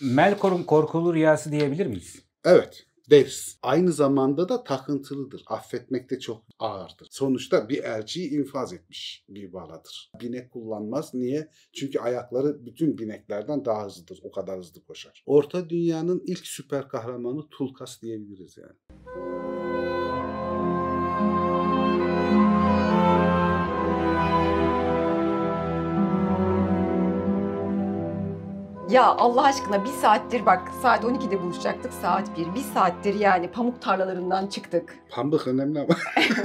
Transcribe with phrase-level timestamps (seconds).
[0.00, 2.22] Melkor'un korkulu rüyası diyebilir miyiz?
[2.44, 3.58] Evet deriz.
[3.62, 5.42] Aynı zamanda da takıntılıdır.
[5.46, 7.08] Affetmekte çok ağırdır.
[7.10, 10.12] Sonuçta bir elçiyi infaz etmiş bir baladır.
[10.20, 11.14] Binek kullanmaz.
[11.14, 11.48] Niye?
[11.72, 14.20] Çünkü ayakları bütün bineklerden daha hızlıdır.
[14.22, 15.22] O kadar hızlı koşar.
[15.26, 19.43] Orta dünyanın ilk süper kahramanı Tulkas diyebiliriz yani.
[28.94, 32.54] Ya Allah aşkına bir saattir bak saat 12'de buluşacaktık saat 1.
[32.54, 34.98] Bir saattir yani pamuk tarlalarından çıktık.
[35.10, 35.88] Pambık önemli ama.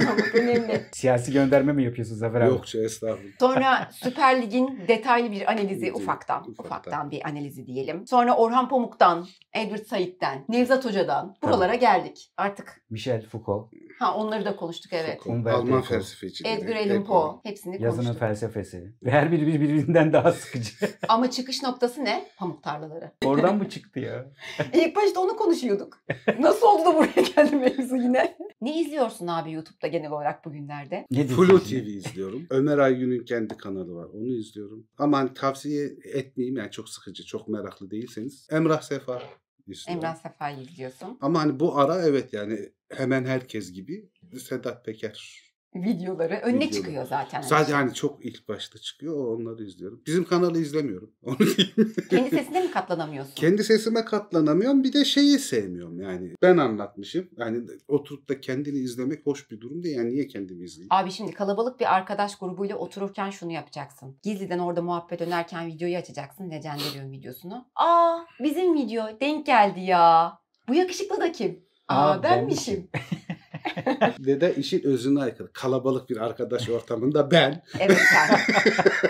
[0.06, 0.86] Pamuk önemli.
[0.92, 2.50] Siyasi gönderme mi yapıyorsun Zafer abi?
[2.50, 3.32] Yok şey estağfurullah.
[3.40, 6.64] Sonra Süper Lig'in detaylı bir analizi ufaktan, ufaktan.
[6.64, 8.06] ufaktan bir analizi diyelim.
[8.06, 12.32] Sonra Orhan Pamuk'tan, Edward Said'den, Nevzat Hoca'dan buralara geldik.
[12.36, 15.22] Artık Michel Foucault, ha onları da konuştuk evet.
[15.22, 15.82] Foucault, Alman Eco.
[15.82, 16.54] felsefecileri.
[16.54, 18.18] Edgar Allan Poe hepsini yazının konuştuk.
[18.20, 18.92] felsefesi.
[19.02, 20.72] Ve her biri birbirinden daha sıkıcı.
[21.08, 22.24] Ama çıkış noktası ne?
[22.40, 23.10] Pamuk tarlaları.
[23.24, 24.32] Oradan mı çıktı ya?
[24.74, 26.04] İlk başta onu konuşuyorduk.
[26.38, 28.36] Nasıl oldu da buraya geldi mevzu yine?
[28.60, 31.06] ne izliyorsun abi YouTube'da genel olarak bugünlerde?
[31.10, 32.46] Ne Flu TV izliyorum.
[32.50, 34.04] Ömer Aygün'ün kendi kanalı var.
[34.14, 34.86] Onu izliyorum.
[34.98, 38.48] Ama hani tavsiye etmeyeyim yani çok sıkıcı, çok meraklı değilseniz.
[38.50, 39.22] Emrah Sefa
[39.66, 40.04] izliyorum.
[40.04, 41.18] Emrah Sefa'yı izliyorsun.
[41.20, 42.58] Ama hani bu ara evet yani
[42.92, 45.49] hemen herkes gibi Sedat Peker.
[45.74, 46.74] Videoları önüne Videoları.
[46.74, 47.40] çıkıyor zaten.
[47.40, 50.02] Sadece hani çok ilk başta çıkıyor onları izliyorum.
[50.06, 51.10] Bizim kanalı izlemiyorum.
[51.22, 51.94] Onu diyeyim.
[52.10, 53.34] Kendi sesine mi katlanamıyorsun?
[53.34, 54.84] Kendi sesime katlanamıyorum.
[54.84, 56.34] Bir de şeyi sevmiyorum yani.
[56.42, 57.28] Ben anlatmışım.
[57.36, 59.96] Yani oturup da kendini izlemek hoş bir durum değil.
[59.96, 60.88] Yani niye kendimi izleyeyim?
[60.90, 64.16] Abi şimdi kalabalık bir arkadaş grubuyla otururken şunu yapacaksın.
[64.22, 66.50] Gizliden orada muhabbet dönerken videoyu açacaksın.
[66.50, 67.66] Legendarium videosunu.
[67.76, 70.38] Aa bizim video denk geldi ya.
[70.68, 71.60] Bu yakışıklı da kim?
[71.88, 72.88] Aa, Aa, benmişim.
[72.94, 72.98] Ve
[74.40, 75.52] de işin özüne aykırı.
[75.52, 78.38] Kalabalık bir arkadaş ortamında ben Evet sen.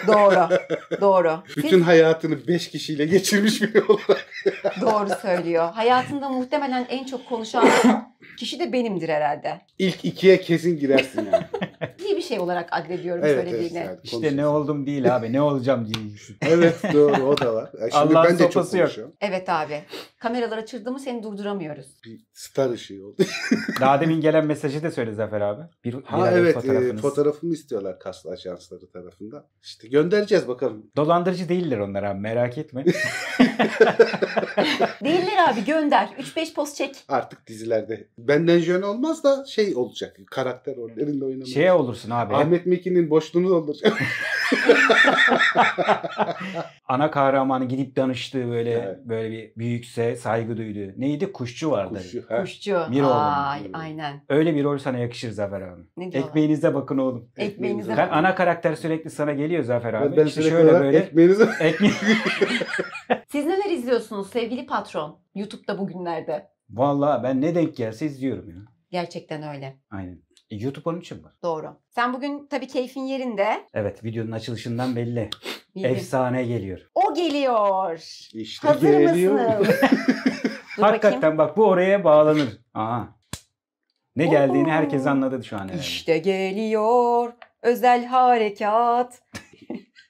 [0.07, 0.49] doğru.
[1.01, 1.43] Doğru.
[1.55, 4.27] Siz bütün hayatını 5 kişiyle geçirmiş biri olarak.
[4.81, 5.73] doğru söylüyor.
[5.73, 7.69] Hayatında muhtemelen en çok konuşan
[8.37, 9.61] kişi de benimdir herhalde.
[9.79, 11.45] İlk ikiye kesin girersin yani.
[12.05, 13.51] İyi bir şey olarak addediyorum evet, evet.
[13.51, 13.79] söylediğini.
[13.79, 16.37] yani İşte ne oldum değil abi ne olacağım diyeceksin.
[16.43, 17.71] Evet doğru o da var.
[17.81, 19.13] Yani Şimdi Allah'ın ben de çok konuşuyorum.
[19.21, 19.83] Evet abi.
[20.21, 21.87] Kameralar açıldı mı seni durduramıyoruz.
[22.05, 23.23] Bir star ışığı oldu.
[23.81, 25.63] Daha demin gelen mesajı da söyle Zafer abi.
[25.85, 27.03] Bir, bir Ha evet e, fotoğrafınız.
[27.03, 29.47] fotoğrafımı istiyorlar kaslı ajansları tarafından.
[29.63, 30.87] İşte göndereceğiz bakalım.
[30.97, 32.85] Dolandırıcı değiller onlar abi merak etme.
[35.05, 36.07] Değiller abi gönder.
[36.07, 36.97] 3-5 post çek.
[37.09, 40.17] Artık dizilerde benden jön olmaz da şey olacak.
[40.31, 41.47] Karakter rollerinde oynamaya.
[41.47, 42.35] Şeye olursun abi.
[42.35, 43.99] Ahmet Mekin'in boşluğunu dolduracak.
[46.89, 48.99] ana kahramanı gidip danıştığı böyle Evet.
[49.05, 51.01] böyle bir büyükse saygı duyduğu.
[51.01, 51.33] Neydi?
[51.33, 51.95] Kuşçu vardı.
[51.99, 52.25] Kuşçu.
[52.29, 52.41] ha.
[52.41, 52.79] Kuşçu.
[52.79, 53.15] Ay Miroğlu.
[53.73, 54.21] aynen.
[54.29, 55.83] Öyle bir rol sana yakışır Zafer abi.
[55.97, 56.29] Ne diyorlar?
[56.29, 57.29] Ekmeğinize bakın oğlum.
[57.37, 58.13] Ekmeğinize bakın.
[58.13, 60.17] ana karakter sürekli sana geliyor Zafer abi.
[60.17, 61.93] Ben işte sürekli şöyle olarak böyle ekmeğinizi ekmek.
[63.29, 65.19] Siz neler izliyorsunuz sevgili patron?
[65.35, 66.49] YouTube'da bugünlerde.
[66.71, 68.57] Vallahi ben ne denk gelse izliyorum ya.
[68.91, 69.77] Gerçekten öyle.
[69.91, 70.19] Aynen.
[70.51, 71.33] E, YouTube onun için var.
[71.43, 71.77] Doğru.
[71.91, 73.67] Sen bugün tabii keyfin yerinde.
[73.75, 75.31] Evet videonun açılışından belli.
[75.75, 75.91] Bildim.
[75.91, 76.91] Efsane geliyor.
[76.95, 77.99] O geliyor.
[78.35, 79.59] işte Hazır geliyor.
[79.59, 79.81] mısınız?
[80.77, 81.39] Dur Hakikaten bakayım.
[81.39, 82.59] bak bu oraya bağlanır.
[82.75, 83.09] Aha.
[84.17, 84.71] Ne geldiğini Oo.
[84.71, 85.81] herkes anladı şu an herhalde.
[85.81, 87.33] İşte geliyor.
[87.63, 89.23] Özel harekat.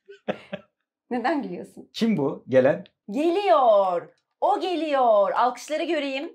[1.11, 1.91] Neden gülüyorsun?
[1.93, 2.85] Kim bu gelen?
[3.11, 4.09] Geliyor.
[4.41, 5.31] O geliyor.
[5.33, 6.33] Alkışları göreyim.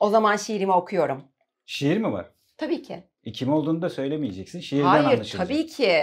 [0.00, 1.24] O zaman şiirimi okuyorum.
[1.66, 2.30] Şiir mi var?
[2.56, 3.08] Tabii ki.
[3.24, 4.60] E, kim olduğunu da söylemeyeceksin.
[4.60, 5.48] Şiirden Hayır anlaşılacak.
[5.48, 6.02] tabii ki.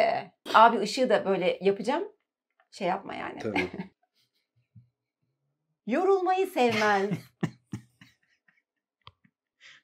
[0.53, 2.03] Abi ışığı da böyle yapacağım.
[2.71, 3.39] Şey yapma yani.
[3.39, 3.69] Tabii.
[5.87, 7.09] Yorulmayı sevmez.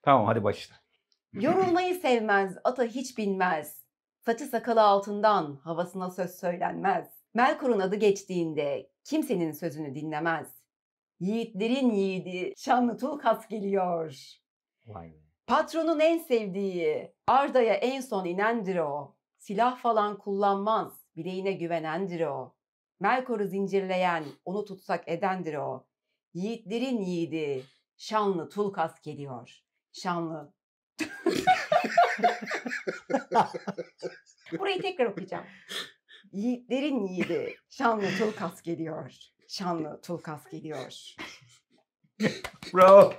[0.02, 0.76] Tamam hadi başla.
[1.34, 2.58] Yorulmayı sevmez.
[2.64, 3.88] Ata hiç binmez.
[4.26, 7.08] Saçı sakalı altından havasına söz söylenmez.
[7.34, 10.48] Melkor'un adı geçtiğinde kimsenin sözünü dinlemez.
[11.20, 14.18] Yiğitlerin yiğidi şanlı Tulkas geliyor.
[14.86, 15.27] Vay be.
[15.48, 19.16] Patronun en sevdiği, Arda'ya en son inendir o.
[19.38, 22.56] Silah falan kullanmaz, bileğine güvenendir o.
[23.00, 25.88] Melkor'u zincirleyen, onu tutsak edendir o.
[26.34, 27.64] Yiğitlerin yiğidi,
[27.98, 29.60] şanlı Tulkas geliyor.
[29.94, 30.54] Şanlı.
[34.60, 35.46] Burayı tekrar okuyacağım.
[36.32, 39.14] Yiğitlerin yiğidi, şanlı Tulkas geliyor.
[39.48, 41.16] Şanlı Tulkas geliyor.
[42.74, 43.14] Bravo.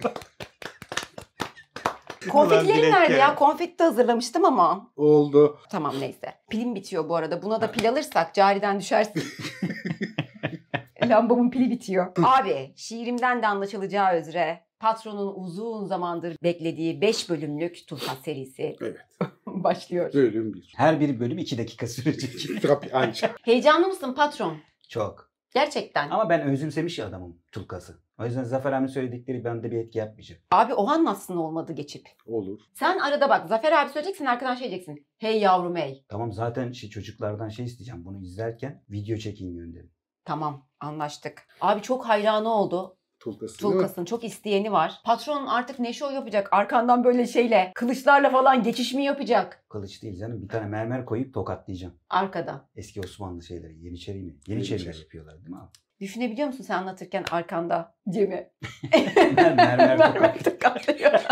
[2.31, 3.35] Konfetilerim dilek nerede ya.
[3.35, 4.91] Konfeti de hazırlamıştım ama.
[4.97, 5.59] Oldu.
[5.71, 6.35] Tamam neyse.
[6.51, 7.43] Pilim bitiyor bu arada.
[7.43, 9.23] Buna da pil alırsak cariden düşersin.
[11.09, 12.13] Lambamın pili bitiyor.
[12.23, 18.97] Abi şiirimden de anlaşılacağı üzere patronun uzun zamandır beklediği 5 bölümlük Tulkas serisi Evet.
[19.47, 20.13] başlıyor.
[20.15, 20.73] Bölüm bir.
[20.77, 22.63] Her bir bölüm iki dakika sürecek.
[22.63, 23.37] Tabii ancak.
[23.43, 24.57] Heyecanlı mısın patron?
[24.89, 25.31] Çok.
[25.55, 26.11] Gerçekten.
[26.11, 27.99] Ama ben özümsemiş adamım Tulkas'ı.
[28.19, 30.41] O yüzden Zafer abinin söyledikleri bende bir etki yapmayacak.
[30.51, 32.09] Abi o anlatsın olmadı geçip.
[32.27, 32.61] Olur.
[32.75, 35.07] Sen arada bak Zafer abi söyleyeceksin arkadan şey diyeceksin.
[35.19, 36.05] Hey yavrum hey.
[36.09, 38.05] Tamam zaten şey çocuklardan şey isteyeceğim.
[38.05, 39.93] Bunu izlerken video çekin gönderin.
[40.25, 41.47] Tamam anlaştık.
[41.61, 42.95] Abi çok hayranı oldu.
[43.21, 43.79] Tulkası değil mi?
[43.81, 45.01] Tulkas'ın çok isteyeni var.
[45.05, 46.49] Patron artık ne show yapacak?
[46.53, 49.65] Arkandan böyle şeyle kılıçlarla falan geçiş mi yapacak?
[49.69, 50.43] Kılıç değil canım.
[50.43, 51.95] Bir tane mermer koyup tokatlayacağım.
[52.11, 52.69] Arkada.
[52.77, 53.85] Eski Osmanlı şeyleri.
[53.85, 54.37] Yeniçeri mi?
[54.47, 55.03] Yeniçeriler Yeniçeri.
[55.05, 55.71] yapıyorlar değil mi abi?
[56.01, 58.51] Düşünebiliyor musun sen anlatırken arkanda Cem'i?
[59.37, 60.45] mermer Mermer tokat.
[60.45, 61.13] tokatlıyor.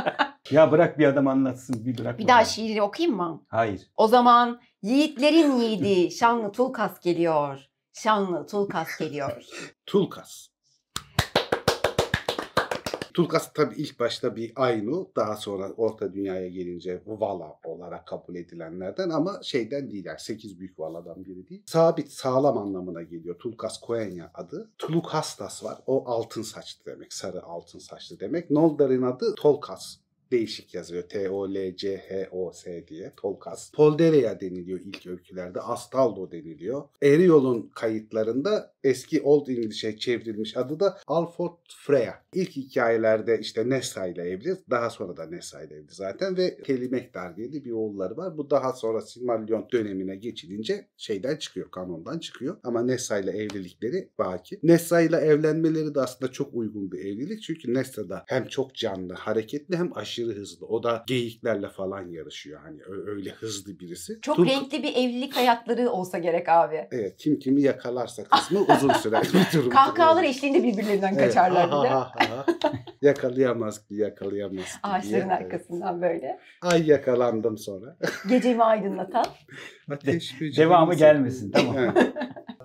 [0.51, 1.85] Ya bırak bir adam anlatsın.
[1.87, 2.19] Bir bırak.
[2.19, 3.45] Bir daha şiiri okuyayım mı?
[3.49, 3.81] Hayır.
[3.97, 7.61] O zaman yiğitlerin yiğidi şanlı Tulkas geliyor.
[7.93, 9.43] Şanlı Tulkas geliyor.
[9.87, 10.49] Tulkas.
[13.17, 19.11] Tulkas tabii ilk başta bir Ainu, daha sonra Orta Dünya'ya gelince Vala olarak kabul edilenlerden
[19.11, 21.63] ama şeyden değil yani 8 büyük Vala'dan biri değil.
[21.67, 23.39] Sabit, sağlam anlamına geliyor.
[23.39, 24.71] Tulkas Koenya adı.
[24.79, 25.79] Tulukastas var.
[25.87, 27.13] O altın saçlı demek.
[27.13, 28.51] Sarı altın saçlı demek.
[28.51, 29.97] Noldar'ın adı Tolkas.
[30.31, 31.03] Değişik yazıyor.
[31.03, 33.13] T-O-L-C-H-O-S diye.
[33.17, 33.71] Tolkas.
[33.73, 35.61] Poldereya deniliyor ilk öykülerde.
[35.61, 36.83] Astaldo deniliyor.
[37.03, 42.23] Eriol'un kayıtlarında eski Old English'e çevrilmiş adı da Alfred Freya.
[42.35, 44.57] İlk hikayelerde işte Nessa ile evli.
[44.71, 48.39] Daha sonra da Nessa ile evli zaten ve Telimektar diye de bir oğulları var.
[48.39, 52.57] Bu daha sonra Silmarillion dönemine geçilince şeyden çıkıyor, kanondan çıkıyor.
[52.63, 54.59] Ama Nessa ile evlilikleri baki.
[54.63, 57.43] Nessa ile evlenmeleri de aslında çok uygun bir evlilik.
[57.43, 60.67] Çünkü Nessa da hem çok canlı, hareketli hem aşırı hızlı.
[60.67, 62.61] O da geyiklerle falan yarışıyor.
[62.65, 64.19] Hani öyle hızlı birisi.
[64.23, 66.89] Çok Tulk- renkli bir evlilik hayatları olsa gerek abi.
[66.91, 69.71] Evet kim kimi yakalarsa kısmı uzun sürer bir durum.
[69.71, 71.27] Kahkahalar eşliğinde birbirlerinden Evet.
[71.35, 72.73] kaçarlar bir de.
[73.03, 75.23] Yakalayamaz ki yakalayamaz ki Ağaçların diye.
[75.23, 75.53] Evet.
[75.53, 76.39] arkasından böyle.
[76.63, 77.97] Ay yakalandım sonra.
[78.29, 79.27] Gecemi aydınlatan.
[79.91, 81.95] Ateş böceği Devamı gelmesin tamam.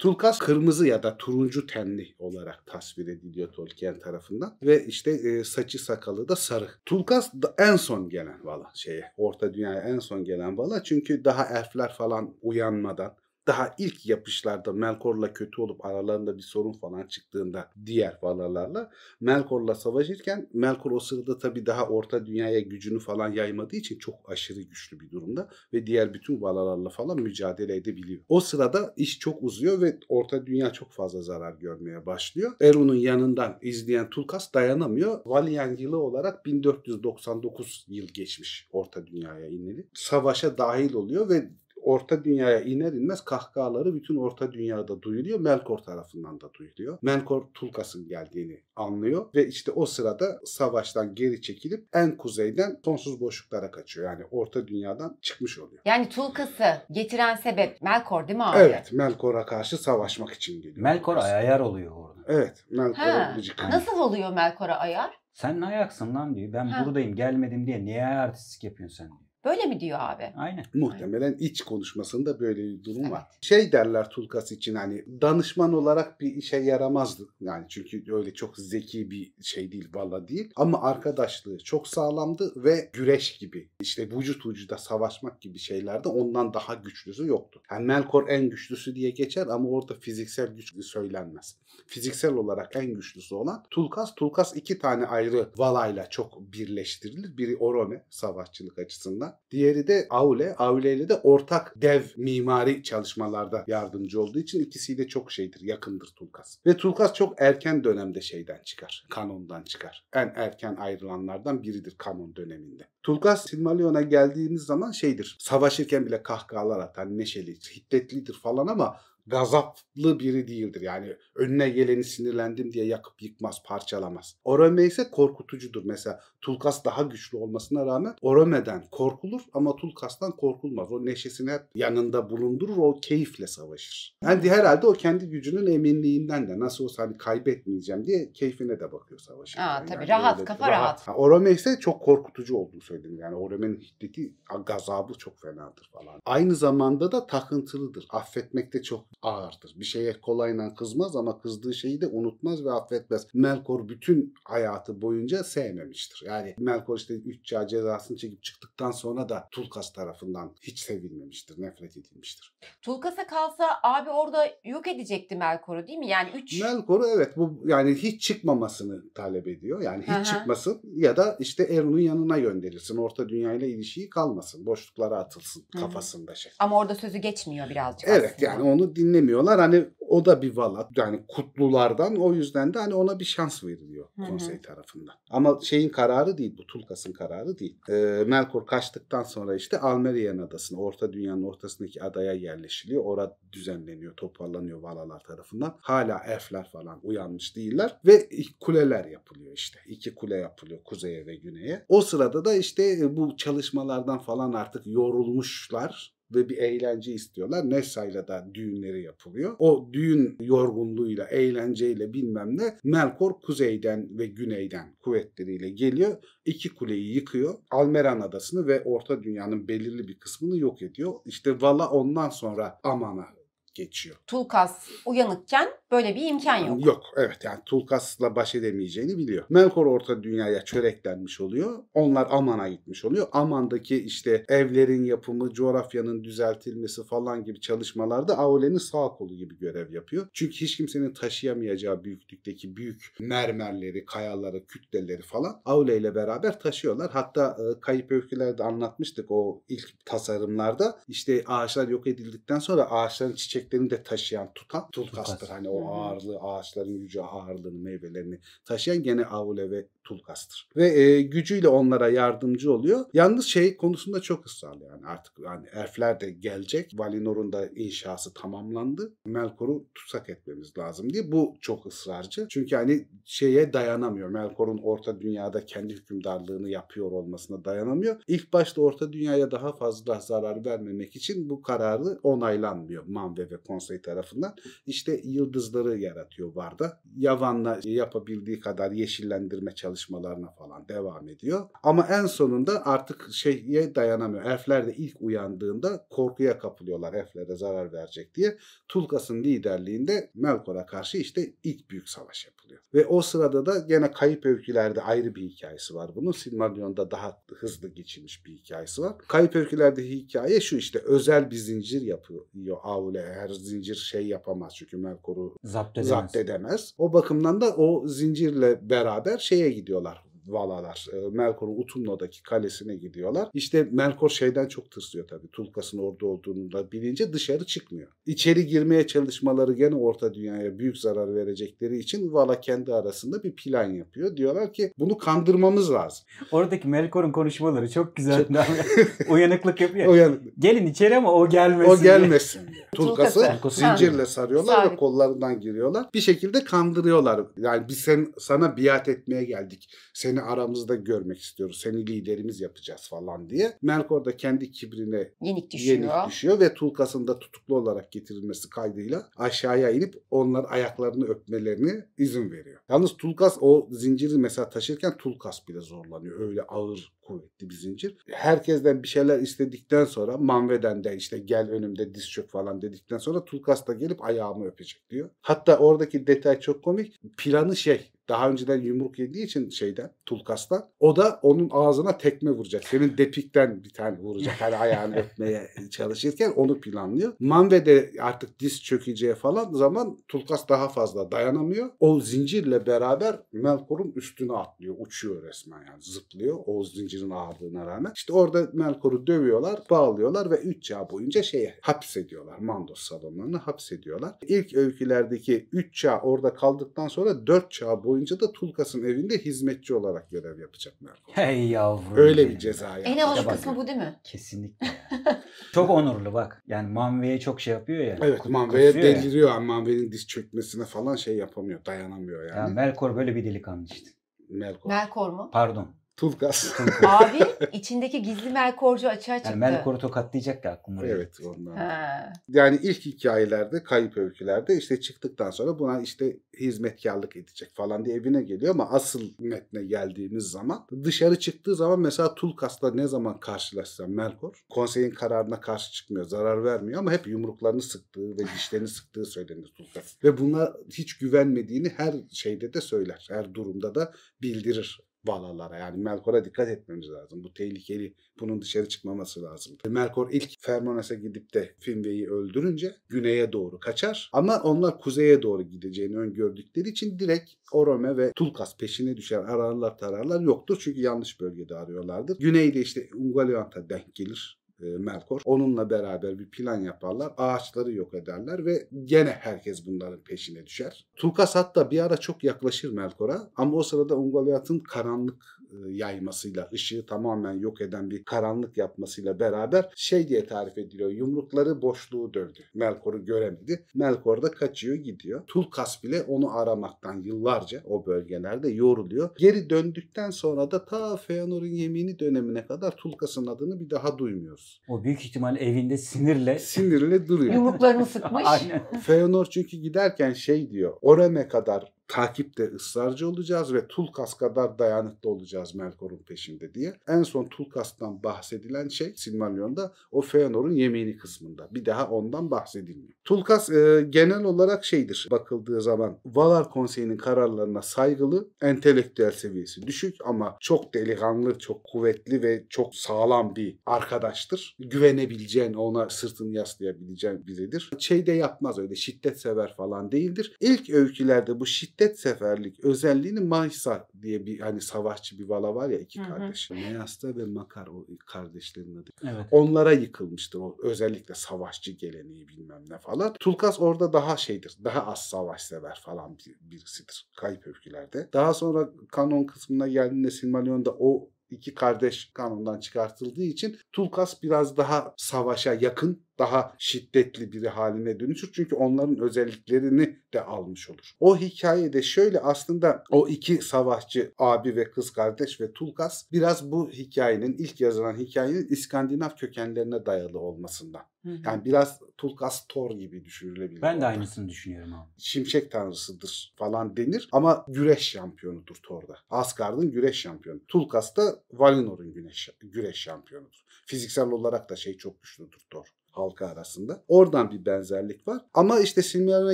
[0.02, 5.84] Tulkas kırmızı ya da turuncu tenli olarak tasvir ediliyor Tolkien tarafından ve işte e, saçı
[5.84, 6.68] sakalı da sarı.
[6.86, 11.46] Tulkas da en son gelen vala şeye Orta Dünya'ya en son gelen vala çünkü daha
[11.46, 13.16] elfler falan uyanmadan
[13.48, 18.92] daha ilk yapışlarda Melkor'la kötü olup aralarında bir sorun falan çıktığında diğer valalarla
[19.22, 24.62] Melkor'la savaşırken Melkor o sırada tabii daha orta dünyaya gücünü falan yaymadığı için çok aşırı
[24.62, 28.22] güçlü bir durumda ve diğer bütün valalarla falan mücadele edebiliyor.
[28.30, 32.52] O sırada iş çok uzuyor ve orta dünya çok fazla zarar görmeye başlıyor.
[32.62, 35.22] Eru'nun yanından izleyen Tulkas dayanamıyor.
[35.26, 39.88] Valiant yılı olarak 1499 yıl geçmiş orta dünyaya ineli.
[39.94, 41.50] Savaşa dahil oluyor ve
[41.84, 45.40] Orta Dünya'ya iner inmez kahkahaları bütün Orta Dünya'da duyuluyor.
[45.40, 46.98] Melkor tarafından da duyuluyor.
[47.02, 53.72] Melkor Tulkas'ın geldiğini anlıyor ve işte o sırada savaştan geri çekilip en kuzeyden sonsuz boşluklara
[53.72, 54.12] kaçıyor.
[54.12, 55.82] Yani Orta Dünya'dan çıkmış oluyor.
[55.86, 58.58] Yani Tulkas'ı getiren sebep Melkor değil mi abi?
[58.58, 60.78] Evet, Melkor'a karşı savaşmak için geliyor.
[60.78, 62.22] Melkor ayar oluyor orada.
[62.28, 63.64] Evet, Melkor'a gıcık.
[63.70, 65.22] Nasıl oluyor Melkor'a ayar?
[65.34, 66.54] Sen ne ayaksın lan diyor.
[66.54, 66.86] Ben Ha.
[66.86, 69.31] buradayım gelmedim diye niye artistlik yapıyorsun sen diyor.
[69.46, 70.34] Böyle mi diyor abi?
[70.38, 70.66] Aynen.
[70.74, 73.28] Muhtemelen iç konuşmasında böyle bir durum var.
[73.32, 73.44] Evet.
[73.44, 77.28] Şey derler Tulkas için hani danışman olarak bir işe yaramazdı.
[77.42, 80.52] Yani çünkü öyle çok zeki bir şey değil valla değil.
[80.56, 86.74] Ama arkadaşlığı çok sağlamdı ve güreş gibi işte vücut vücuda savaşmak gibi şeylerde ondan daha
[86.74, 87.62] güçlüsü yoktu.
[87.72, 91.58] Yani Melkor en güçlüsü diye geçer ama orada fiziksel güç söylenmez.
[91.88, 94.16] Fiziksel olarak en güçlüsü olan Tulkas.
[94.16, 97.38] Tulkas iki tane ayrı valayla çok birleştirilir.
[97.38, 99.31] Biri Orome savaşçılık açısından.
[99.52, 100.56] Diğeri de Aule.
[100.56, 106.58] Aule ile de ortak dev mimari çalışmalarda yardımcı olduğu için ikisiyle çok şeydir, yakındır Tulkas.
[106.66, 110.06] Ve Tulkas çok erken dönemde şeyden çıkar, kanondan çıkar.
[110.14, 112.88] En erken ayrılanlardan biridir kanon döneminde.
[113.04, 118.98] Tulkas Silmarillion'a geldiğimiz zaman şeydir, savaşırken bile kahkahalar atar, neşeli, hiddetlidir falan ama
[119.28, 120.82] gazaplı biri değildir.
[120.82, 124.36] Yani önüne geleni sinirlendim diye yakıp yıkmaz, parçalamaz.
[124.44, 125.82] Orome ise korkutucudur.
[125.86, 130.92] Mesela Tulkas daha güçlü olmasına rağmen Orome'den korkulur ama Tulkas'tan korkulmaz.
[130.92, 134.18] O neşesini hep yanında bulundurur, o keyifle savaşır.
[134.24, 139.20] Yani herhalde o kendi gücünün eminliğinden de nasıl olsa hani kaybetmeyeceğim diye keyfine de bakıyor
[139.20, 139.68] savaşırken.
[139.68, 141.08] Aa, tabii, rahat, kafa rahat.
[141.08, 143.18] Ha, Orome ise çok korkutucu olduğunu söyledim.
[143.18, 144.34] Yani Orome'nin hiddeti,
[144.66, 146.20] gazabı çok fenadır falan.
[146.26, 148.06] Aynı zamanda da takıntılıdır.
[148.10, 149.74] Affetmekte çok ağırdır.
[149.76, 153.28] Bir şeye kolayla kızmaz ama kızdığı şeyi de unutmaz ve affetmez.
[153.34, 156.24] Melkor bütün hayatı boyunca sevmemiştir.
[156.28, 161.98] Yani Melkor işte 3 çağ cezasını çekip çıktıktan sonra da Tulkas tarafından hiç sevilmemiştir, nefret
[161.98, 162.54] edilmiştir.
[162.82, 166.08] Tulkas'a kalsa abi orada yok edecekti Melkor'u değil mi?
[166.08, 169.82] Yani 3 Melkor'u evet bu yani hiç çıkmamasını talep ediyor.
[169.82, 170.24] Yani hiç hı.
[170.24, 172.98] çıkmasın ya da işte Eru'nun yanına gönderilsin.
[172.98, 174.66] Orta dünyayla ilişiği kalmasın.
[174.66, 175.80] Boşluklara atılsın hı.
[175.80, 176.52] kafasında şey.
[176.60, 178.52] ama orada sözü geçmiyor birazcık Evet aslında.
[178.52, 179.60] yani onu dinlemiyorlar.
[179.60, 184.08] Hani O da bir Vala yani kutlulardan o yüzden de hani ona bir şans veriliyor
[184.16, 184.28] Hı hı.
[184.28, 185.16] konsey tarafından.
[185.30, 187.78] Ama şeyin kararı değil bu Tulkas'ın kararı değil.
[187.90, 193.04] Ee, Melkor kaçtıktan sonra işte Almerian adasına orta dünyanın ortasındaki adaya yerleşiliyor.
[193.06, 195.78] Orada düzenleniyor toparlanıyor Valalar tarafından.
[195.82, 198.30] Hala elfler falan uyanmış değiller ve
[198.60, 199.80] kuleler yapılıyor işte.
[199.88, 201.86] İki kule yapılıyor kuzeye ve güneye.
[201.90, 207.70] O sırada da işte e, bu çalışmalardan falan artık yorulmuşlar ve bir eğlence istiyorlar.
[207.70, 209.56] Nessa'yla da düğünleri yapılıyor.
[209.60, 216.18] O düğün yorgunluğuyla, eğlenceyle bilmem ne Melkor kuzeyden ve güneyden kuvvetleriyle geliyor.
[216.46, 217.54] İki kuleyi yıkıyor.
[217.72, 221.14] Almeran adasını ve Orta Dünya'nın belirli bir kısmını yok ediyor.
[221.26, 223.41] İşte Vala ondan sonra Aman'a
[223.74, 224.16] geçiyor.
[224.28, 226.86] Tulkas uyanıkken böyle bir imkan yok.
[226.86, 229.46] Yok evet yani Tulkas'la baş edemeyeceğini biliyor.
[229.50, 231.84] Melkor Orta Dünya'ya çöreklenmiş oluyor.
[231.94, 233.28] Onlar Aman'a gitmiş oluyor.
[233.32, 240.28] Aman'daki işte evlerin yapımı, coğrafyanın düzeltilmesi falan gibi çalışmalarda Aule'nin sağ kolu gibi görev yapıyor.
[240.34, 247.12] Çünkü hiç kimsenin taşıyamayacağı büyüklükteki büyük mermerleri, kayaları, kütleleri falan Aule ile beraber taşıyorlar.
[247.12, 251.00] Hatta e, Kayıp Öyküler'de anlatmıştık o ilk tasarımlarda.
[251.08, 255.40] İşte ağaçlar yok edildikten sonra ağaçların çiçeklerini de taşıyan tutan Tulkas'tır.
[255.40, 255.50] Tulkas.
[255.50, 260.70] Hani o ağırlığı, ağaçların gücü ağırlığını, meyvelerini taşıyan gene Aule ve Tulkas'tır.
[260.76, 263.06] Ve e, gücüyle onlara yardımcı oluyor.
[263.14, 266.92] Yalnız şey konusunda çok ısrarlı yani artık yani elfler de gelecek.
[266.94, 269.14] Valinor'un da inşası tamamlandı.
[269.26, 271.32] Melkor'u tutsak etmemiz lazım diye.
[271.32, 272.48] Bu çok ısrarcı.
[272.50, 274.30] Çünkü hani şeye dayanamıyor.
[274.30, 278.22] Melkor'un Orta Dünya'da kendi hükümdarlığını yapıyor olmasına dayanamıyor.
[278.28, 284.02] İlk başta Orta Dünya'ya daha fazla zarar vermemek için bu kararı onaylanmıyor Manve ve Konsey
[284.02, 284.56] tarafından.
[284.86, 287.02] İşte yıldızları yaratıyor Varda.
[287.18, 291.70] Yavan'la yapabildiği kadar yeşillendirme çalışmalarına falan devam ediyor.
[291.84, 294.46] Ama en sonunda artık şeye dayanamıyor.
[294.46, 298.58] Elfler de ilk uyandığında korkuya kapılıyorlar elflere zarar verecek diye.
[298.88, 302.82] Tulkas'ın liderliğinde Melkor'a karşı işte ilk büyük savaş yapılıyor.
[302.94, 306.32] Ve o sırada da gene kayıp öykülerde ayrı bir hikayesi var bunun.
[306.32, 309.18] Silmarillion'da daha hızlı geçilmiş bir hikayesi var.
[309.28, 312.46] Kayıp öykülerde hikaye şu işte özel bir zincir yapıyor
[312.84, 313.20] Aule.
[313.42, 316.08] Her zincir şey yapamaz çünkü Melkor'u Zapt edemez.
[316.10, 316.94] zapt edemez.
[316.98, 320.24] O bakımdan da o zincirle beraber şeye gidiyorlar.
[320.48, 321.06] Valalar.
[321.14, 323.50] E, Melkor'un Utumno'daki kalesine gidiyorlar.
[323.54, 325.48] İşte Melkor şeyden çok tırsıyor tabii.
[325.48, 328.08] Tulkas'ın orada olduğunu da bilince dışarı çıkmıyor.
[328.26, 333.90] İçeri girmeye çalışmaları gene Orta Dünya'ya büyük zarar verecekleri için Vala kendi arasında bir plan
[333.90, 334.38] yapıyor.
[334.38, 336.26] Diyorlar ki bunu kandırmamız lazım.
[336.52, 338.46] Oradaki Melkor'un konuşmaları çok güzel.
[339.30, 340.08] Uyanıklık yapıyor.
[340.08, 341.92] O yani Gelin içeri ama o gelmesin.
[341.92, 342.62] o gelmesin.
[342.96, 345.00] Tulkas'ı zincirle sarıyorlar ve Sabit.
[345.00, 346.06] kollarından giriyorlar.
[346.14, 347.42] Bir şekilde kandırıyorlar.
[347.58, 349.90] Yani biz sen, sana biat etmeye geldik.
[350.32, 351.80] Seni aramızda görmek istiyoruz.
[351.84, 353.78] Seni liderimiz yapacağız falan diye.
[353.82, 355.98] Melkor da kendi kibrine Yenik düşüyor.
[355.98, 362.52] yenik düşüyor ve Tulkas'ın da tutuklu olarak getirilmesi kaydıyla aşağıya inip onlar ayaklarını öpmelerine izin
[362.52, 362.80] veriyor.
[362.90, 366.40] Yalnız Tulkas o zinciri mesela taşırken Tulkas bile zorlanıyor.
[366.40, 368.18] Öyle ağır kuvvetli bir zincir.
[368.28, 373.46] Herkesten bir şeyler istedikten sonra Manve'den de işte gel önümde diz çök falan dedikten sonra
[373.46, 375.30] Tulkas da gelip ayağımı öpecek diyor.
[375.42, 377.20] Hatta oradaki detay çok komik.
[377.38, 382.84] Planı şey daha önceden yumruk yediği için şeyden Tulkas'tan o da onun ağzına tekme vuracak.
[382.84, 384.62] Senin depikten bir tane vuracak.
[384.62, 387.34] Hani ayağını öpmeye çalışırken onu planlıyor.
[387.40, 391.90] Manve de artık diz çökeceği falan zaman Tulkas daha fazla dayanamıyor.
[392.00, 394.96] O zincirle beraber Melkor'un üstüne atlıyor.
[395.00, 396.58] Uçuyor resmen yani zıplıyor.
[396.66, 398.12] O zincirin ağırlığına rağmen.
[398.16, 402.60] İşte orada Melkor'u dövüyorlar, bağlıyorlar ve 3 çağ boyunca şeye hapsediyorlar.
[402.60, 404.36] Mandos salonlarına hapsediyorlar.
[404.48, 410.32] İlk öykülerdeki 3 çağ orada kaldıktan sonra 4 çağ boyunca da Tulkas'ın evinde hizmetçi olarak
[410.32, 411.34] görev yapacak Melkor.
[411.34, 412.16] Hey yavrum.
[412.16, 413.02] Öyle bir ceza yani.
[413.02, 413.50] En bak.
[413.50, 414.20] kısmı bu değil mi?
[414.24, 414.88] Kesinlikle.
[415.74, 416.64] çok onurlu bak.
[416.68, 418.18] Yani Manve'ye çok şey yapıyor ya.
[418.22, 419.16] Evet Manve'ye kusuyor ya.
[419.16, 422.58] deliriyor ama Manve'nin diz çökmesine falan şey yapamıyor, dayanamıyor yani.
[422.58, 424.10] Ya Melkor böyle bir delikanlı işte.
[424.50, 424.90] Melkor.
[424.90, 425.50] Melkor mu?
[425.54, 426.01] Pardon.
[426.18, 426.80] Tulkas.
[427.04, 427.40] Abi
[427.74, 429.50] içindeki gizli Melkorcu açığa çıktı.
[429.50, 431.08] Yani Melkor'u tokatlayacak ya aklım oraya.
[431.08, 431.76] evet ondan.
[431.76, 432.34] Ha.
[432.50, 438.42] Yani ilk hikayelerde, kayıp öykülerde işte çıktıktan sonra buna işte hizmetkarlık edecek falan diye evine
[438.44, 444.64] geliyor ama asıl metne geldiğimiz zaman dışarı çıktığı zaman mesela Tulkas'la ne zaman karşılaşsa Melkor
[444.70, 450.24] konseyin kararına karşı çıkmıyor, zarar vermiyor ama hep yumruklarını sıktığı ve dişlerini sıktığı söylenir Tulkas.
[450.24, 453.28] Ve buna hiç güvenmediğini her şeyde de söyler.
[453.30, 457.44] Her durumda da bildirir Valalara yani Melkor'a dikkat etmemiz lazım.
[457.44, 458.14] Bu tehlikeli.
[458.40, 459.78] Bunun dışarı çıkmaması lazım.
[459.88, 464.30] Melkor ilk Fermones'e gidip de Finwë'yi öldürünce güneye doğru kaçar.
[464.34, 469.38] Ama onlar kuzeye doğru gideceğini öngördükleri için direkt Orome ve Tulkas peşine düşer.
[469.38, 472.40] Ararlar tararlar yoktur çünkü yanlış bölgede arıyorlardır.
[472.40, 475.42] Güneyde işte Ungoliant'a denk gelir e, Melkor.
[475.46, 477.34] Onunla beraber bir plan yaparlar.
[477.38, 481.08] Ağaçları yok ederler ve gene herkes bunların peşine düşer.
[481.16, 487.06] Tulkas hatta bir ara çok yaklaşır Melkor'a ama o sırada Ungoliath'ın karanlık e, yaymasıyla, ışığı
[487.06, 491.12] tamamen yok eden bir karanlık yapmasıyla beraber şey diye tarif ediliyor.
[491.12, 492.60] Yumrukları boşluğu dövdü.
[492.74, 493.86] Melkor'u göremedi.
[493.96, 495.44] Melkor da kaçıyor gidiyor.
[495.48, 499.30] Tulkas bile onu aramaktan yıllarca o bölgelerde yoruluyor.
[499.38, 504.82] Geri döndükten sonra da ta Feanor'un yemini dönemine kadar Tulkas'ın adını bir daha duymuyoruz.
[504.90, 507.54] O büyük ihtimal evinde sinirle Sinirle duruyor.
[507.54, 508.44] Yumruklarını sıkmış.
[508.46, 509.02] Aynen.
[509.02, 510.94] Feanor çünkü giderken şey diyor.
[511.02, 516.94] Orem'e kadar takipte ısrarcı olacağız ve Tulkas kadar dayanıklı olacağız Melkor'un peşinde diye.
[517.08, 521.68] En son Tulkas'tan bahsedilen şey Silmarillion'da o Feanor'un yemini kısmında.
[521.72, 523.14] Bir daha ondan bahsedilmiyor.
[523.24, 530.58] Tulkas e, genel olarak şeydir bakıldığı zaman Valar Konseyi'nin kararlarına saygılı, entelektüel seviyesi düşük ama
[530.60, 534.78] çok delikanlı, çok kuvvetli ve çok sağlam bir arkadaştır.
[534.80, 537.92] Güvenebileceğin, ona sırtını yaslayabileceğin biridir.
[538.00, 540.58] Şey de yapmaz öyle şiddet sever falan değildir.
[540.62, 546.00] İlk öykülerde bu şiddet seferlik özelliğini Mahisa diye bir hani savaşçı bir vala var ya
[546.00, 546.30] iki Hı hı.
[546.30, 546.70] kardeş.
[546.70, 549.10] Meyasta ve Makar o kardeşlerin adı.
[549.24, 549.46] Evet.
[549.52, 553.34] Onlara yıkılmıştır o özellikle savaşçı geleneği bilmem ne falan.
[553.40, 554.78] Tulkas orada daha şeydir.
[554.84, 557.30] Daha az savaş sever falan bir, birisidir.
[557.38, 558.30] Kayıp öykülerde.
[558.34, 565.14] Daha sonra kanon kısmına geldiğinde Silmarillion'da o iki kardeş kanondan çıkartıldığı için Tulkas biraz daha
[565.18, 568.52] savaşa yakın, daha şiddetli biri haline dönüşür.
[568.54, 571.12] Çünkü onların özelliklerini de almış olur.
[571.20, 576.90] O hikayede şöyle aslında o iki savaşçı abi ve kız kardeş ve Tulkas biraz bu
[576.90, 581.04] hikayenin ilk yazılan hikayenin İskandinav kökenlerine dayalı olmasından.
[581.26, 581.38] Hı hı.
[581.46, 583.82] Yani biraz Tulkas Thor gibi düşünülebilir.
[583.82, 585.10] Ben de orada aynısını düşünüyorum abi.
[585.18, 589.18] şimşek tanrısıdır falan denir ama güreş şampiyonudur Thor'da.
[589.30, 590.60] Asgard'ın güreş şampiyonu.
[590.68, 593.66] Tulkas da Valinor'un güreş, güreş şampiyonudur.
[593.86, 597.04] Fiziksel olarak da şey çok güçlüdür Thor halka arasında.
[597.08, 598.42] Oradan bir benzerlik var.
[598.54, 599.54] Ama işte Silmarillion'a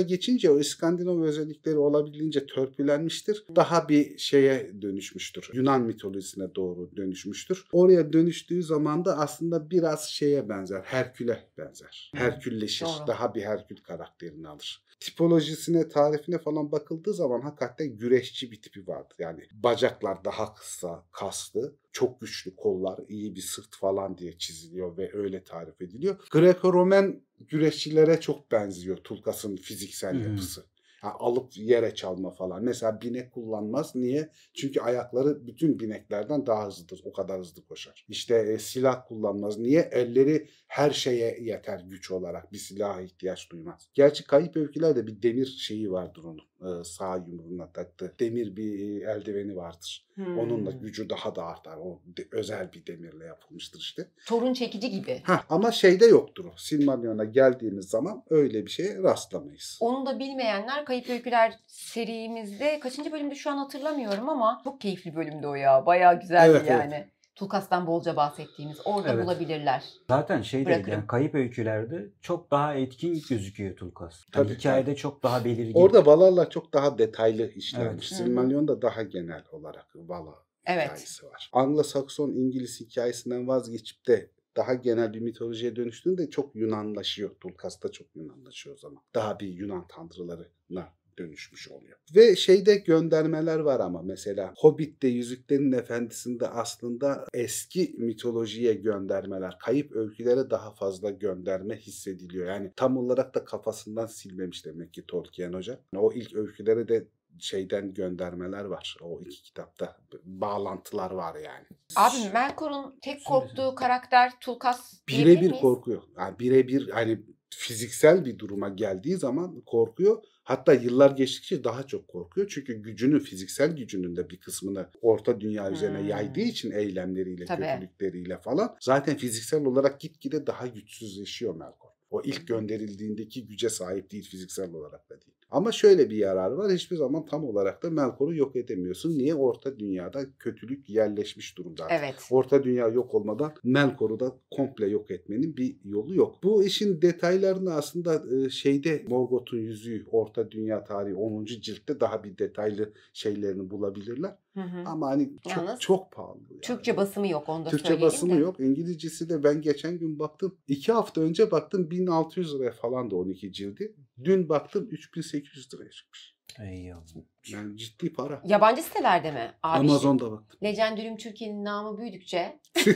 [0.00, 3.44] geçince o İskandinav özellikleri olabildiğince törpülenmiştir.
[3.56, 5.50] Daha bir şeye dönüşmüştür.
[5.52, 7.64] Yunan mitolojisine doğru dönüşmüştür.
[7.72, 10.82] Oraya dönüştüğü zaman da aslında biraz şeye benzer.
[10.84, 12.10] Herkül'e benzer.
[12.14, 12.86] Herkülleşir.
[12.86, 13.06] Doğru.
[13.06, 19.16] Daha bir Herkül karakterini alır tipolojisine, tarifine falan bakıldığı zaman hakikaten güreşçi bir tipi vardır.
[19.18, 25.10] Yani bacaklar daha kısa, kaslı, çok güçlü kollar, iyi bir sırt falan diye çiziliyor ve
[25.14, 26.16] öyle tarif ediliyor.
[26.30, 30.28] Greco-Romen güreşçilere çok benziyor Tulkas'ın fiziksel hı.
[30.28, 30.64] yapısı.
[31.04, 32.64] Yani alıp yere çalma falan.
[32.64, 33.94] Mesela binek kullanmaz.
[33.94, 34.28] Niye?
[34.54, 37.00] Çünkü ayakları bütün bineklerden daha hızlıdır.
[37.04, 38.04] O kadar hızlı koşar.
[38.08, 39.58] İşte e, silah kullanmaz.
[39.58, 39.80] Niye?
[39.92, 42.52] Elleri her şeye yeter güç olarak.
[42.52, 43.88] Bir silaha ihtiyaç duymaz.
[43.94, 46.48] Gerçi kayıp öykülerde bir demir şeyi vardır onun.
[46.62, 48.14] Ee, sağ yumruğuna taktığı.
[48.20, 50.08] Demir bir e, eldiveni vardır.
[50.14, 50.38] Hmm.
[50.38, 51.76] Onunla gücü daha da artar.
[51.76, 54.08] O de- özel bir demirle yapılmıştır işte.
[54.26, 55.20] Torun çekici gibi.
[55.24, 56.52] Hah, ama şeyde yoktur o.
[56.56, 59.78] Silmarillion'a geldiğimiz zaman öyle bir şeye rastlamayız.
[59.80, 65.46] Onu da bilmeyenler Kayıp Öyküler serimizde kaçıncı bölümde şu an hatırlamıyorum ama çok keyifli bölümdü
[65.46, 65.86] o ya.
[65.86, 66.70] Bayağı güzeldi Evet, evet.
[66.70, 67.08] yani.
[67.34, 69.24] Tulkas'tan bolca bahsettiğimiz orada Evet.
[69.24, 69.84] bulabilirler.
[70.10, 74.24] Zaten şey değil yani kayıp öykülerde çok daha etkin gözüküyor Tulkas.
[74.34, 75.80] Yani Tabii, hikayede çok daha belirgin.
[75.80, 78.12] Orada Valar'la çok daha detaylı işlenmiş.
[78.12, 78.28] Evet.
[78.28, 78.82] Hı hı.
[78.82, 80.34] Daha genel olarak Vala
[80.66, 80.84] Evet.
[80.84, 81.50] hikayesi var.
[81.52, 87.30] Anglo-Sakson İngiliz hikayesinden vazgeçip de daha genel bir mitolojiye dönüştüğünde çok Yunanlaşıyor.
[87.40, 89.02] Tulkas'ta çok Yunanlaşıyor o zaman.
[89.14, 91.98] Daha bir Yunan tanrılarına dönüşmüş oluyor.
[92.14, 100.50] Ve şeyde göndermeler var ama mesela Hobbit'te Yüzüklerin Efendisi'nde aslında eski mitolojiye göndermeler, kayıp öykülere
[100.50, 102.46] daha fazla gönderme hissediliyor.
[102.46, 105.80] Yani tam olarak da kafasından silmemiş demek ki Tolkien Hoca.
[105.96, 107.06] O ilk öykülere de
[107.38, 108.96] şeyden göndermeler var.
[109.02, 111.66] O iki kitapta bağlantılar var yani.
[111.96, 116.02] Abi Melkor'un tek korktuğu karakter Tulkas birebir korkuyor.
[116.18, 120.22] Yani birebir hani fiziksel bir duruma geldiği zaman korkuyor.
[120.44, 122.48] Hatta yıllar geçtikçe daha çok korkuyor.
[122.48, 126.08] Çünkü gücünü, fiziksel gücünün de bir kısmını orta dünya üzerine Hmm.
[126.08, 127.66] yaydığı için eylemleriyle, Tabii.
[127.66, 131.88] kötülükleriyle falan zaten fiziksel olarak gitgide daha güçsüzleşiyor Melkor.
[132.10, 135.37] O ilk gönderildiğindeki güce sahip değil fiziksel olarak da değil.
[135.50, 136.72] Ama şöyle bir yararı var.
[136.72, 139.18] Hiçbir zaman tam olarak da Melkor'u yok edemiyorsun.
[139.18, 139.34] Niye?
[139.34, 141.84] Orta dünyada kötülük yerleşmiş durumda.
[141.84, 141.98] artık.
[142.00, 142.14] Evet.
[142.30, 146.34] Orta dünya yok olmadan Melkor'u da komple yok etmenin bir yolu yok.
[146.42, 151.44] Bu işin detaylarını aslında e, şeyde Morgoth'un yüzüğü Orta Dünya tarihi 10.
[151.44, 154.34] ciltte daha bir detaylı şeylerini bulabilirler.
[154.54, 154.82] Hı hı.
[154.86, 156.38] Ama hani çok Yalnız çok pahalı.
[156.50, 156.60] yani.
[156.60, 158.38] Türkçe basımı yok onu da Türkçe basımı de.
[158.38, 158.60] yok.
[158.60, 160.54] İngilizcesi de ben geçen gün baktım.
[160.68, 163.94] iki hafta önce baktım 1600 liraya falan da 12 cildi.
[164.24, 166.34] Dün baktım 3800 liraya çıkmış.
[166.60, 167.24] Ey yavrum.
[167.48, 168.42] Yani ciddi para.
[168.44, 169.52] Yabancı sitelerde mi?
[169.62, 170.42] Abi Amazon'da bak.
[170.62, 172.60] Legendarium Türkiye'nin namı büyüdükçe.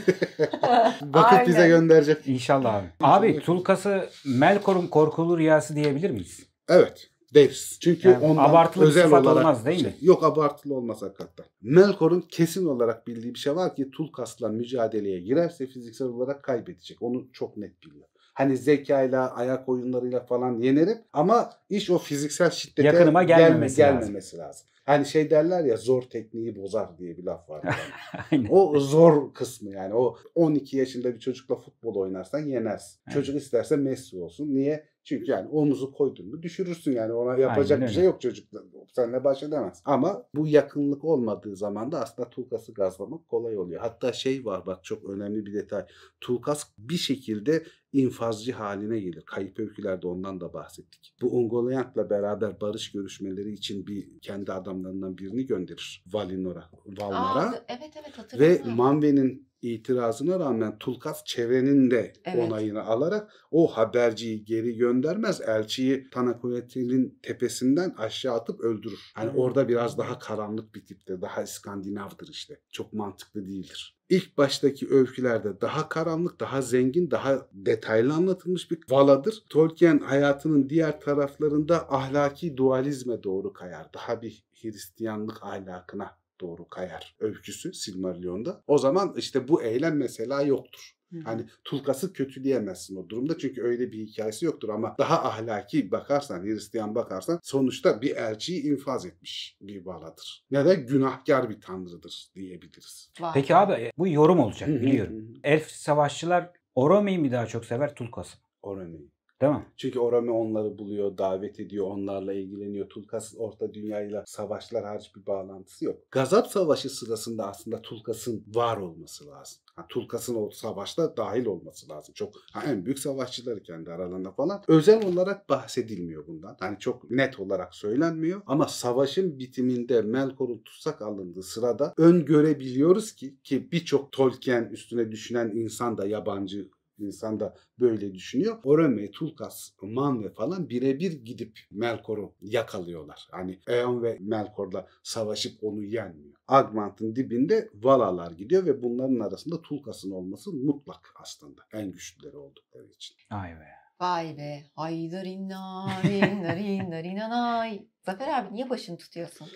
[1.03, 2.27] Bakıp bize gönderecek.
[2.27, 2.87] İnşallah abi.
[3.01, 6.47] Abi Tulkas'ı Melkor'un korkulu rüyası diyebilir miyiz?
[6.69, 7.79] Evet deriz.
[7.81, 9.95] Çünkü Yani ondan abartılı özel sıfat olarak olmaz değil mi?
[10.01, 11.47] Yok abartılı olmaz hakikaten.
[11.63, 17.03] Melkor'un kesin olarak bildiği bir şey var ki Tulkas'la mücadeleye girerse fiziksel olarak kaybedecek.
[17.03, 18.07] Onu çok net biliyor.
[18.35, 24.01] Hani zekayla, ayak oyunlarıyla falan yenerim ama iş o fiziksel şiddete Yakınıma gelme- gelmemesi lazım.
[24.01, 24.67] gelmemesi lazım.
[24.85, 27.63] Hani şey derler ya zor tekniği bozar diye bir laf var.
[28.33, 28.49] Aynen.
[28.51, 29.95] O zor kısmı yani.
[29.95, 33.01] O 12 yaşında bir çocukla futbol oynarsan yenersin.
[33.13, 34.55] Çocuk isterse Messi olsun.
[34.55, 34.85] Niye?
[35.05, 37.13] Çünkü yani omuzu koydun mu düşürürsün yani.
[37.13, 38.63] Ona yapacak Aynen bir şey yok çocukla.
[38.93, 39.83] Seninle baş edemez.
[39.85, 43.81] Ama bu yakınlık olmadığı zaman da aslında Tulkas'ı gazlamak kolay oluyor.
[43.81, 45.87] Hatta şey var bak çok önemli bir detay.
[46.21, 49.23] Tulkas bir şekilde infazcı haline gelir.
[49.27, 51.15] Kayıp öykülerde ondan da bahsettik.
[51.23, 56.05] Bu Ungoliant'la beraber barış görüşmeleri için bir kendi adamlarından birini gönderir.
[56.13, 57.41] Valinor'a, Valnor'a.
[57.41, 58.77] Aa, evet evet Ve hatırladım.
[58.77, 62.39] Manve'nin itirazına rağmen Tulkas çevrenin de Evet.
[62.49, 65.41] onayını alarak o haberciyi geri göndermez.
[65.41, 69.01] Elçiyi Tanakuletil'in tepesinden aşağı atıp öldürür.
[69.15, 69.39] Hani Hmm.
[69.39, 72.61] orada biraz daha karanlık bir tipte, daha İskandinav'dır işte.
[72.71, 73.97] Çok mantıklı değildir.
[74.09, 79.45] İlk baştaki öykülerde daha karanlık, daha zengin, daha detaylı anlatılmış bir Vala'dır.
[79.51, 83.87] Tolkien hayatının diğer taraflarında ahlaki dualizme doğru kayar.
[83.95, 88.63] Daha bir Hristiyanlık ahlakına doğru kayar öyküsü Silmarillion'da.
[88.67, 90.93] O zaman işte bu eylem mesela yoktur.
[91.25, 96.95] Hani Tulkas'ı kötüleyemezsin o durumda çünkü öyle bir hikayesi yoktur ama daha ahlaki bakarsan, Hristiyan
[96.95, 100.45] bakarsan sonuçta bir elçiyi infaz etmiş bir baladır.
[100.51, 103.13] Ya da günahkar bir tanrıdır diyebiliriz.
[103.21, 103.31] Vay.
[103.35, 105.35] Peki abi e, bu yorum olacak biliyorum.
[105.45, 108.37] Elf savaşçılar Orome'yi mi daha çok sever Tulkas'ı?
[108.65, 108.99] mı?
[109.43, 109.67] Değil mi?
[109.77, 112.89] Çünkü Orami onları buluyor, davet ediyor, onlarla ilgileniyor.
[112.89, 115.97] Tulkas Orta Dünya'yla savaşlar hariç bir bağlantısı yok.
[116.11, 119.63] Gazap Savaşı sırasında aslında Tulkas'ın var olması lazım.
[119.77, 122.15] Ha, Tulkas'ın o savaşta dahil olması lazım.
[122.15, 124.63] Çok ha, en büyük savaşçıları kendi aralarında falan.
[124.69, 126.57] Özel olarak bahsedilmiyor bundan.
[126.61, 128.43] Hani çok net olarak söylenmiyor.
[128.47, 135.99] Ama savaşın bitiminde Melkor'un tutsak alındığı sırada öngörebiliyoruz ki ki birçok Tolkien üstüne düşünen insan
[135.99, 136.69] da yabancı
[137.03, 138.59] insan da böyle düşünüyor.
[138.65, 143.29] Orome, Tulkas, Manve falan birebir gidip Melkor'u yakalıyorlar.
[143.31, 146.35] Hani Eon ve Melkor'la savaşıp onu yenmiyor.
[146.49, 151.63] Agmant'ın dibinde Valalar gidiyor ve bunların arasında Tulkas'ın olması mutlak aslında.
[151.73, 153.17] En güçlüleri oldukları için.
[153.31, 153.67] Ay be.
[154.01, 154.63] Vay be.
[154.75, 157.87] Haydarinna rinna rinna rinanay.
[158.03, 159.49] Zafer abi niye başını tutuyorsun?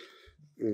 [0.61, 0.67] Ee,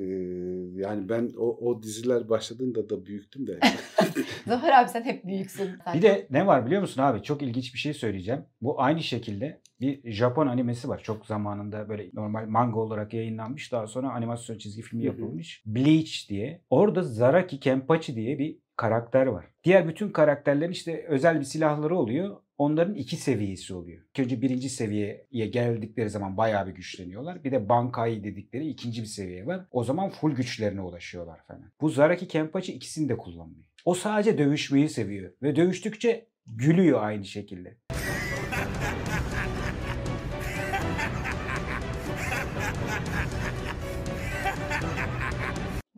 [0.74, 3.60] yani ben o, o diziler başladığında da büyüktüm de.
[4.46, 5.70] Zafer abi sen hep büyüksün.
[5.84, 7.22] Sen Bir de ne var biliyor musun abi?
[7.22, 8.44] Çok ilginç bir şey söyleyeceğim.
[8.60, 11.00] Bu aynı şekilde bir Japon animesi var.
[11.02, 13.72] Çok zamanında böyle normal manga olarak yayınlanmış.
[13.72, 15.62] Daha sonra animasyon çizgi filmi yapılmış.
[15.66, 16.60] Bleach diye.
[16.70, 19.44] Orada Zaraki Kenpachi diye bir karakter var.
[19.64, 22.36] Diğer bütün karakterlerin işte özel bir silahları oluyor.
[22.62, 24.02] Onların iki seviyesi oluyor.
[24.18, 27.44] Önce birinci seviyeye geldikleri zaman bayağı bir güçleniyorlar.
[27.44, 29.66] Bir de Bankai dedikleri ikinci bir seviye var.
[29.70, 31.72] O zaman full güçlerine ulaşıyorlar falan.
[31.80, 33.64] Bu Zaraki Kenpachi ikisini de kullanmıyor.
[33.84, 35.32] O sadece dövüşmeyi seviyor.
[35.42, 37.76] Ve dövüştükçe gülüyor aynı şekilde.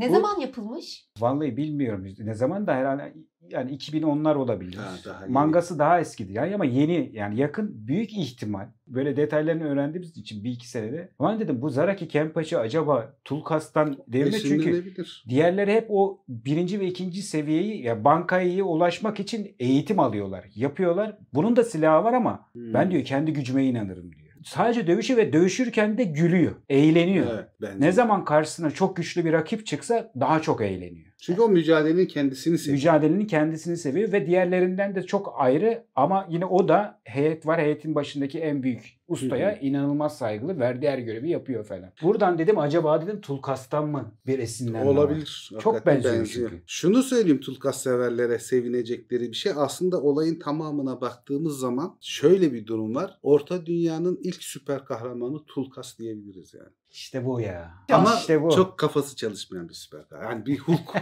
[0.05, 1.09] Ne Bu- zaman yapılmış?
[1.21, 3.14] Vallahi bilmiyorum ne zaman da herhalde
[3.51, 4.75] yani 2010'lar olabilir.
[4.77, 5.27] Ha, daha.
[5.29, 10.51] Mangası daha eskidir yani ama yeni yani yakın büyük ihtimal böyle detaylarını öğrendiğimiz için bir
[10.51, 11.09] iki senede.
[11.19, 14.33] Ama dedim bu Zaraki Kenpachi acaba Tulkas'tan değil mi?
[14.43, 14.95] Çünkü
[15.29, 20.45] diğerleri hep o birinci ve ikinci seviyeyi ya Bankai'ye ulaşmak için eğitim alıyorlar.
[20.55, 21.19] Yapıyorlar.
[21.35, 22.75] Bunun da silahı var ama Hmm.
[22.75, 24.24] ben diyor kendi gücüme inanırım diyor.
[24.45, 26.55] Sadece dövüşü ve dövüşürken de gülüyor.
[26.69, 27.27] Eğleniyor.
[27.35, 27.81] Evet, bence.
[27.81, 31.13] Ne zaman karşısına çok güçlü bir rakip çıksa daha çok eğleniyor.
[31.27, 32.75] Çünkü o mücadelenin kendisini seviyor.
[32.75, 37.61] Mücadelenin kendisini seviyor ve diğerlerinden de çok ayrı ama yine o da heyet var.
[37.61, 40.59] Heyetin başındaki en büyük ustaya Hı inanılmaz saygılı.
[40.59, 41.93] Verdiği her görevi yapıyor falan.
[42.03, 44.87] Buradan dedim acaba dedim Tulkas'tan mı bir esinlenme var?
[44.87, 45.51] Olabilir.
[45.61, 46.63] Çok Hakikaten benziyor çünkü.
[46.67, 49.53] Şunu söyleyeyim Tulkas severlere sevinecekleri bir şey.
[49.57, 53.19] Aslında olayın tamamına baktığımız zaman şöyle bir durum var.
[53.23, 56.84] Orta dünyanın ilk süper kahramanı Tulkas diyebiliriz yani.
[56.95, 57.75] İşte bu ya.
[57.93, 58.51] Ama işte bu.
[58.51, 60.31] çok kafası çalışmayan bir süper kahraman.
[60.31, 60.95] Yani bir Hulk.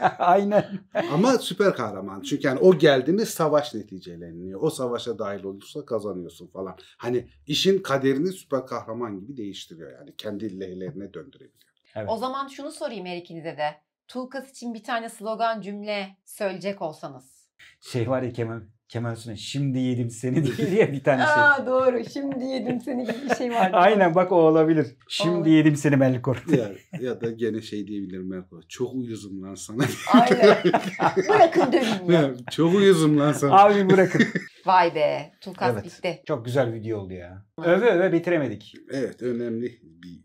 [0.18, 0.80] Aynen.
[1.12, 2.22] Ama süper kahraman.
[2.22, 4.62] Çünkü yani o geldi mi savaş neticeleniyor.
[4.62, 6.76] O savaşa dahil olursa kazanıyorsun falan.
[6.96, 10.16] Hani işin kaderini süper kahraman gibi değiştiriyor yani.
[10.16, 11.70] Kendi lehlerine döndürebiliyor.
[11.94, 12.08] Evet.
[12.10, 13.80] O zaman şunu sorayım her ikinize de.
[14.08, 17.48] Tulkas için bir tane slogan cümle söyleyecek olsanız.
[17.80, 21.42] Şey var ya Kemal Kemal Sunal şimdi yedim seni diye, bir tane şey.
[21.42, 22.02] Aa doğru.
[22.12, 23.76] Şimdi yedim seni gibi bir şey vardı.
[23.76, 24.86] Aynen bak o olabilir.
[25.08, 25.56] Şimdi Olabilir.
[25.56, 26.44] yedim seni Melkor.
[26.56, 26.70] ya,
[27.00, 28.60] ya da gene şey diyebilirim Merko.
[28.68, 29.82] Çok uyuzum lan sana.
[30.12, 30.56] Aynen.
[31.28, 32.20] Bırakın döveyim ya.
[32.20, 33.52] Ya, Çok uyuzum lan sana.
[33.64, 34.22] Abi bırakın.
[34.66, 35.32] Vay be.
[35.40, 35.84] Tulkas Evet.
[35.84, 36.22] bitti.
[36.28, 37.44] Çok güzel video oldu ya.
[37.64, 38.74] Öve öve bitiremedik.
[38.90, 40.20] Evet önemli bir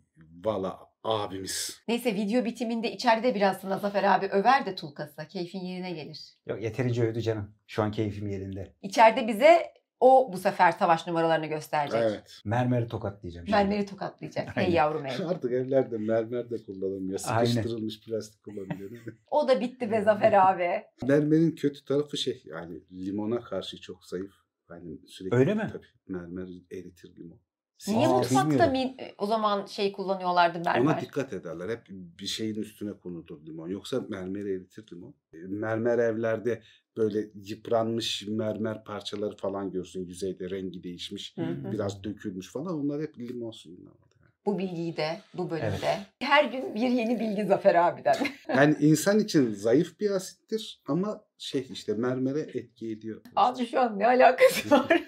[0.46, 1.82] valla abimiz.
[1.88, 5.28] Neyse video bitiminde içeride biraz sana Zafer abi över de Tulkas'a.
[5.28, 6.20] Keyfin yerine gelir.
[6.48, 7.52] Yok yeterince övdü canım.
[7.68, 8.74] Şu an keyfim yerinde.
[8.82, 12.02] İçeride bize o bu sefer savaş numaralarını gösterecek.
[12.04, 12.42] Evet.
[12.46, 13.58] Mermeri tokatlayacağım şimdi.
[13.58, 14.58] Mermeri tokatlayacak.
[14.58, 14.76] Hey Aynen.
[14.76, 15.26] yavrum hey.
[15.28, 17.20] Artık evlerde mermer de kullanılmıyor.
[17.28, 17.46] Aynen.
[17.46, 18.92] Sıkıştırılmış plastik kullanılıyor.
[18.92, 19.14] değil mi?
[19.32, 20.84] O da bitti be Zafer abi.
[21.08, 24.34] Mermerin kötü tarafı şey yani limona karşı çok zayıf.
[24.70, 25.70] Yani sürekli Öyle mi?
[25.74, 27.40] Tabii mermer eritir limon.
[27.88, 28.72] Niye Aa, mutfakta bilmiyorum.
[28.72, 30.82] min, o zaman şey kullanıyorlardı mermer?
[30.94, 31.70] Ona dikkat ederler.
[31.70, 33.68] Hep bir şeyin üstüne konulur limon.
[33.68, 35.14] Yoksa mermeri eritir limon.
[35.34, 36.62] E, Mermer evlerde
[36.98, 40.06] böyle yıpranmış mermer parçaları falan görsün.
[40.06, 41.38] Yüzeyde rengi değişmiş.
[41.38, 41.72] Hı hı.
[41.72, 42.80] Biraz dökülmüş falan.
[42.80, 44.11] Onlar hep limon suyundan var.
[44.46, 45.68] Bu bilgiyi de bu bölümde.
[45.84, 46.00] Evet.
[46.20, 48.16] Her gün bir yeni bilgi Zafer abiden.
[48.48, 53.22] Yani insan için zayıf bir asittir ama şey işte mermere etki ediyor.
[53.36, 55.02] Abi şu an ne alakası var?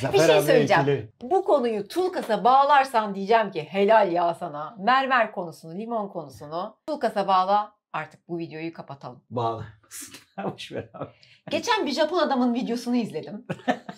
[0.00, 0.80] Zafer şey söyleyeceğim.
[0.80, 1.08] etkileri.
[1.22, 4.76] bu konuyu Tulkas'a bağlarsan diyeceğim ki helal ya sana.
[4.78, 7.76] Mermer konusunu, limon konusunu Tulkas'a bağla.
[7.92, 9.22] Artık bu videoyu kapatalım.
[9.30, 9.64] Bağlı.
[10.44, 11.10] Boş ver abi.
[11.50, 13.44] Geçen bir Japon adamın videosunu izledim.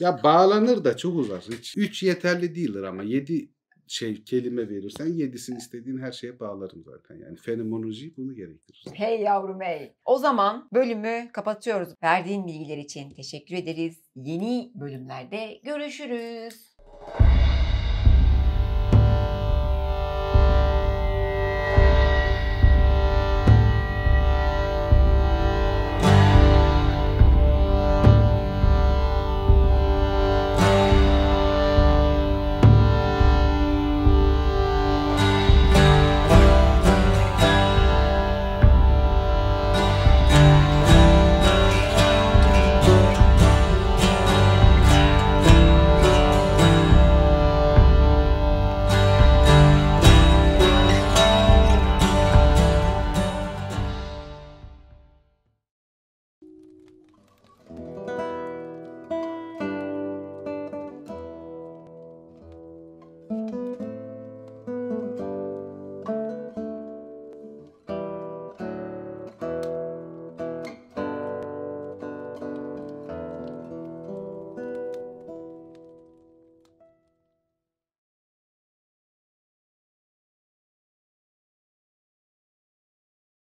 [0.00, 1.40] Ya bağlanır da çok uzar.
[1.40, 3.50] Hiç, üç yeterli değildir ama yedi
[3.88, 7.16] şey kelime verirsen yedisini istediğin her şeye bağlarım zaten.
[7.16, 8.84] Yani fenomenoloji bunu gerektirir.
[8.94, 9.92] Hey yavrum hey.
[10.04, 11.88] O zaman bölümü kapatıyoruz.
[12.02, 14.02] Verdiğin bilgiler için teşekkür ederiz.
[14.16, 16.77] Yeni bölümlerde görüşürüz.